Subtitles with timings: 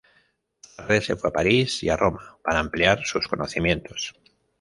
[0.79, 4.15] Más tarde se fue a París y a Roma para ampliar sus conocimientos.